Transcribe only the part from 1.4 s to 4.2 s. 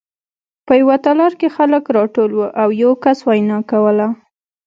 خلک راټول وو او یو کس وینا کوله